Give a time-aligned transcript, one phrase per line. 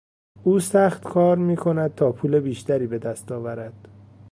[0.43, 3.87] او سخت کار میکند تا پول بیشتری به دست آورد.